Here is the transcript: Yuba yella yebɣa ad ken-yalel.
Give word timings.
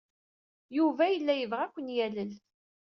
Yuba 0.77 1.03
yella 1.13 1.33
yebɣa 1.35 1.63
ad 1.65 1.71
ken-yalel. 1.73 2.31